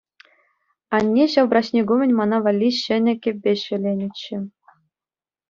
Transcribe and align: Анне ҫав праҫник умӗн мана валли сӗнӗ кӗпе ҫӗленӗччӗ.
Анне 0.99 1.27
ҫав 1.33 1.49
праҫник 1.51 1.87
умӗн 1.97 2.11
мана 2.21 2.37
валли 2.47 2.69
сӗнӗ 2.83 3.13
кӗпе 3.27 3.53
ҫӗленӗччӗ. 3.63 4.37